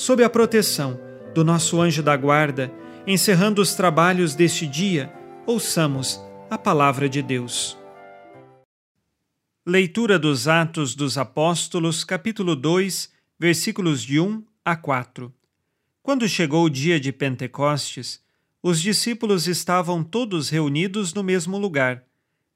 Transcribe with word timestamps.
Sob 0.00 0.24
a 0.24 0.30
proteção 0.30 0.98
do 1.34 1.44
nosso 1.44 1.78
anjo 1.78 2.02
da 2.02 2.16
guarda, 2.16 2.72
encerrando 3.06 3.60
os 3.60 3.74
trabalhos 3.74 4.34
deste 4.34 4.66
dia, 4.66 5.12
ouçamos 5.44 6.18
a 6.48 6.56
palavra 6.56 7.06
de 7.06 7.20
Deus. 7.20 7.76
Leitura 9.66 10.18
dos 10.18 10.48
Atos 10.48 10.94
dos 10.94 11.18
Apóstolos, 11.18 12.02
capítulo 12.02 12.56
2, 12.56 13.12
versículos 13.38 14.02
de 14.02 14.18
1 14.18 14.42
a 14.64 14.74
4. 14.74 15.30
Quando 16.02 16.26
chegou 16.26 16.64
o 16.64 16.70
dia 16.70 16.98
de 16.98 17.12
Pentecostes, 17.12 18.24
os 18.62 18.80
discípulos 18.80 19.46
estavam 19.46 20.02
todos 20.02 20.48
reunidos 20.48 21.12
no 21.12 21.22
mesmo 21.22 21.58
lugar. 21.58 22.04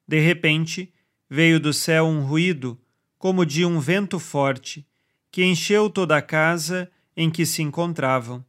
De 0.09 0.19
repente, 0.19 0.91
veio 1.29 1.61
do 1.61 1.75
céu 1.75 2.07
um 2.07 2.23
ruído, 2.23 2.81
como 3.19 3.45
de 3.45 3.67
um 3.67 3.81
vento 3.81 4.19
forte, 4.19 4.87
que 5.31 5.45
encheu 5.45 5.91
toda 5.91 6.17
a 6.17 6.23
casa 6.23 6.91
em 7.17 7.31
que 7.31 7.47
se 7.47 7.63
encontravam 7.63 8.45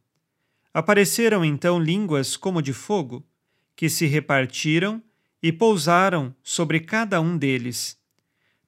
Apareceram 0.76 1.42
então 1.42 1.80
línguas 1.80 2.36
como 2.36 2.60
de 2.60 2.74
fogo, 2.74 3.26
que 3.74 3.88
se 3.88 4.04
repartiram 4.04 5.02
e 5.42 5.50
pousaram 5.50 6.36
sobre 6.42 6.80
cada 6.80 7.18
um 7.18 7.38
deles. 7.38 7.98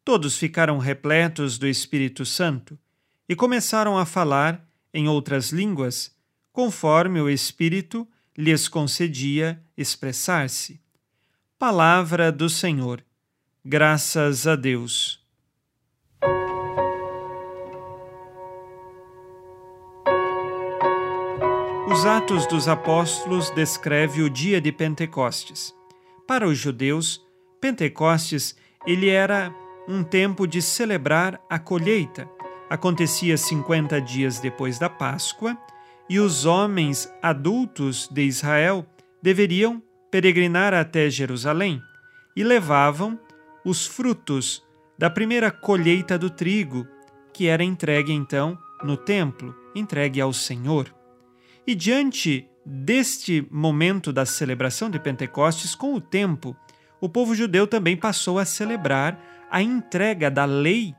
Todos 0.03 0.39
ficaram 0.39 0.79
repletos 0.79 1.59
do 1.59 1.69
Espírito 1.69 2.25
Santo 2.25 2.79
e 3.29 3.37
começaram 3.37 3.99
a 3.99 4.07
falar 4.07 4.67
em 4.91 5.07
outras 5.07 5.51
línguas, 5.51 6.11
conforme 6.51 7.21
o 7.21 7.29
Espírito 7.29 8.09
lhes 8.35 8.69
concedia 8.69 9.63
expressar-se. 9.77 10.81
Palavra 11.59 12.33
do 12.33 12.49
Senhor. 12.49 13.05
Graças 13.63 14.47
a 14.47 14.57
Deus. 14.57 15.28
Os 21.99 22.07
Atos 22.07 22.47
dos 22.47 22.69
Apóstolos 22.69 23.51
descreve 23.51 24.23
o 24.23 24.31
dia 24.31 24.61
de 24.61 24.71
Pentecostes. 24.71 25.75
Para 26.29 26.47
os 26.47 26.57
judeus, 26.57 27.21
Pentecostes 27.61 28.55
ele 28.87 29.09
era 29.09 29.53
um 29.89 30.05
tempo 30.05 30.47
de 30.47 30.63
celebrar 30.63 31.41
a 31.51 31.59
colheita. 31.59 32.31
Acontecia 32.71 33.37
50 33.37 34.01
dias 34.01 34.39
depois 34.39 34.79
da 34.79 34.89
Páscoa 34.89 35.59
e 36.09 36.21
os 36.21 36.47
homens 36.47 37.13
adultos 37.21 38.07
de 38.07 38.23
Israel 38.23 38.87
deveriam 39.21 39.83
peregrinar 40.09 40.73
até 40.73 41.11
Jerusalém 41.11 41.83
e 42.37 42.45
levavam 42.45 43.19
os 43.65 43.89
frutos 43.89 44.63
da 44.97 45.11
primeira 45.11 45.51
colheita 45.51 46.17
do 46.17 46.31
trigo, 46.31 46.87
que 47.33 47.49
era 47.49 47.65
entregue 47.65 48.13
então 48.13 48.57
no 48.85 48.97
templo, 48.97 49.53
entregue 49.75 50.21
ao 50.21 50.33
Senhor. 50.33 50.97
E 51.69 51.75
diante 51.75 52.49
deste 52.65 53.47
momento 53.51 54.11
da 54.11 54.25
celebração 54.25 54.89
de 54.89 54.99
Pentecostes, 54.99 55.75
com 55.75 55.93
o 55.93 56.01
tempo, 56.01 56.57
o 56.99 57.11
povo 57.11 57.35
judeu 57.35 57.67
também 57.67 57.95
passou 57.95 58.39
a 58.39 58.47
celebrar 58.47 59.23
a 59.51 59.61
entrega 59.61 60.31
da 60.31 60.47
lei 60.47 60.95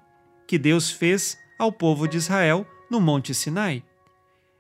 que 0.47 0.59
Deus 0.59 0.91
fez 0.91 1.35
ao 1.57 1.71
povo 1.71 2.07
de 2.07 2.17
Israel 2.17 2.67
no 2.87 3.01
Monte 3.01 3.33
Sinai. 3.33 3.83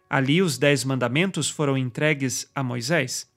Ali 0.09 0.41
os 0.41 0.57
dez 0.57 0.83
mandamentos 0.83 1.47
foram 1.47 1.77
entregues 1.77 2.49
a 2.55 2.63
Moisés. 2.63 3.29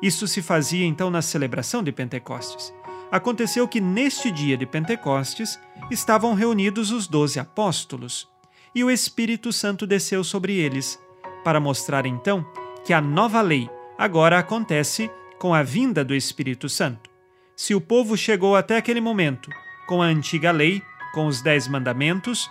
Isso 0.00 0.28
se 0.28 0.40
fazia 0.40 0.86
então 0.86 1.10
na 1.10 1.22
celebração 1.22 1.82
de 1.82 1.90
Pentecostes. 1.90 2.72
Aconteceu 3.10 3.66
que 3.66 3.80
neste 3.80 4.30
dia 4.30 4.56
de 4.56 4.66
Pentecostes 4.66 5.58
estavam 5.90 6.34
reunidos 6.34 6.92
os 6.92 7.08
doze 7.08 7.40
apóstolos 7.40 8.28
e 8.72 8.84
o 8.84 8.90
Espírito 8.90 9.52
Santo 9.52 9.84
desceu 9.84 10.22
sobre 10.22 10.54
eles 10.54 10.96
para 11.44 11.60
mostrar 11.60 12.06
então 12.06 12.44
que 12.84 12.92
a 12.92 13.00
nova 13.00 13.40
lei 13.40 13.68
agora 13.98 14.38
acontece 14.38 15.10
com 15.38 15.54
a 15.54 15.62
vinda 15.62 16.04
do 16.04 16.14
Espírito 16.14 16.68
Santo. 16.68 17.10
Se 17.56 17.74
o 17.74 17.80
povo 17.80 18.16
chegou 18.16 18.56
até 18.56 18.76
aquele 18.76 19.00
momento 19.00 19.50
com 19.86 20.00
a 20.00 20.06
antiga 20.06 20.50
lei, 20.50 20.82
com 21.12 21.26
os 21.26 21.42
dez 21.42 21.68
mandamentos, 21.68 22.50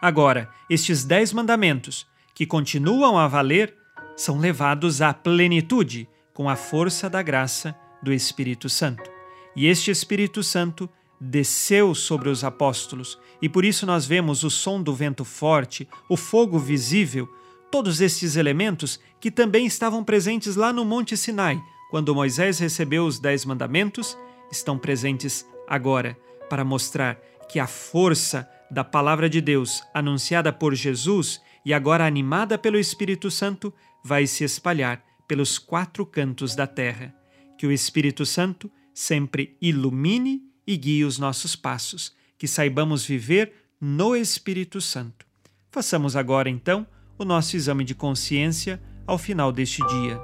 agora 0.00 0.50
estes 0.68 1.04
dez 1.04 1.32
mandamentos, 1.32 2.06
que 2.34 2.46
continuam 2.46 3.18
a 3.18 3.28
valer, 3.28 3.74
são 4.16 4.38
levados 4.38 5.02
à 5.02 5.12
plenitude 5.12 6.08
com 6.32 6.48
a 6.48 6.56
força 6.56 7.10
da 7.10 7.22
graça 7.22 7.74
do 8.02 8.12
Espírito 8.12 8.68
Santo. 8.68 9.10
E 9.54 9.66
este 9.66 9.90
Espírito 9.90 10.42
Santo 10.42 10.88
desceu 11.20 11.94
sobre 11.94 12.28
os 12.28 12.42
apóstolos, 12.42 13.18
e 13.40 13.48
por 13.48 13.64
isso 13.64 13.86
nós 13.86 14.06
vemos 14.06 14.42
o 14.44 14.50
som 14.50 14.82
do 14.82 14.94
vento 14.94 15.24
forte, 15.24 15.88
o 16.08 16.16
fogo 16.16 16.58
visível, 16.58 17.28
Todos 17.72 18.02
estes 18.02 18.36
elementos 18.36 19.00
que 19.18 19.30
também 19.30 19.64
estavam 19.64 20.04
presentes 20.04 20.56
lá 20.56 20.74
no 20.74 20.84
Monte 20.84 21.16
Sinai, 21.16 21.58
quando 21.90 22.14
Moisés 22.14 22.58
recebeu 22.58 23.06
os 23.06 23.18
Dez 23.18 23.46
Mandamentos, 23.46 24.14
estão 24.50 24.78
presentes 24.78 25.46
agora 25.66 26.14
para 26.50 26.66
mostrar 26.66 27.18
que 27.48 27.58
a 27.58 27.66
força 27.66 28.46
da 28.70 28.84
palavra 28.84 29.26
de 29.26 29.40
Deus 29.40 29.82
anunciada 29.94 30.52
por 30.52 30.74
Jesus 30.74 31.40
e 31.64 31.72
agora 31.72 32.06
animada 32.06 32.58
pelo 32.58 32.78
Espírito 32.78 33.30
Santo 33.30 33.72
vai 34.04 34.26
se 34.26 34.44
espalhar 34.44 35.02
pelos 35.26 35.58
quatro 35.58 36.04
cantos 36.04 36.54
da 36.54 36.66
terra. 36.66 37.14
Que 37.56 37.66
o 37.66 37.72
Espírito 37.72 38.26
Santo 38.26 38.70
sempre 38.92 39.56
ilumine 39.62 40.42
e 40.66 40.76
guie 40.76 41.06
os 41.06 41.18
nossos 41.18 41.56
passos, 41.56 42.14
que 42.36 42.46
saibamos 42.46 43.02
viver 43.02 43.54
no 43.80 44.14
Espírito 44.14 44.78
Santo. 44.78 45.24
Façamos 45.70 46.16
agora 46.16 46.50
então 46.50 46.86
o 47.18 47.24
nosso 47.24 47.56
exame 47.56 47.84
de 47.84 47.94
consciência 47.94 48.80
ao 49.06 49.18
final 49.18 49.52
deste 49.52 49.86
dia. 49.86 50.20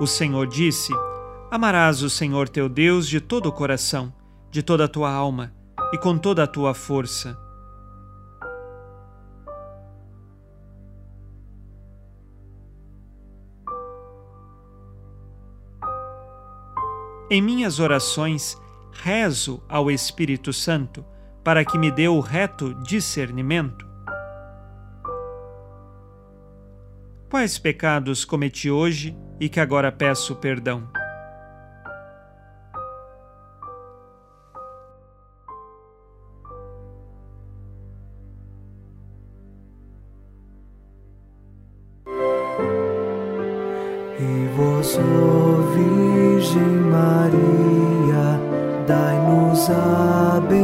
O 0.00 0.06
Senhor 0.06 0.46
disse: 0.46 0.92
Amarás 1.50 2.02
o 2.02 2.10
Senhor 2.10 2.48
teu 2.48 2.68
Deus 2.68 3.08
de 3.08 3.20
todo 3.20 3.46
o 3.46 3.52
coração, 3.52 4.12
de 4.50 4.62
toda 4.62 4.84
a 4.84 4.88
tua 4.88 5.12
alma 5.12 5.54
e 5.92 5.98
com 5.98 6.18
toda 6.18 6.42
a 6.42 6.46
tua 6.46 6.74
força. 6.74 7.38
Em 17.30 17.40
minhas 17.40 17.80
orações, 17.80 18.60
rezo 18.92 19.62
ao 19.68 19.90
Espírito 19.90 20.52
Santo 20.52 21.04
para 21.44 21.62
que 21.62 21.76
me 21.76 21.90
dê 21.90 22.08
o 22.08 22.20
reto 22.20 22.74
discernimento. 22.82 23.86
Quais 27.28 27.58
pecados 27.58 28.24
cometi 28.24 28.70
hoje 28.70 29.14
e 29.38 29.48
que 29.48 29.60
agora 29.60 29.92
peço 29.92 30.34
perdão? 30.36 30.88
E 44.16 44.48
vós, 44.56 44.96
Virgem 45.74 46.62
Maria, 46.62 48.40
dai-nos 48.86 49.68
a 49.68 50.40
benção 50.48 50.63